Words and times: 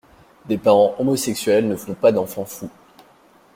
Des 0.45 0.57
parents 0.57 0.95
homosexuels 0.97 1.67
ne 1.67 1.75
font 1.75 1.93
pas 1.93 2.11
d'enfants 2.11 2.43
fous. 2.45 2.71